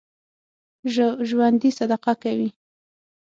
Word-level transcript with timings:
ژوندي 1.29 1.69
صدقه 1.77 2.13
کوي 2.21 2.49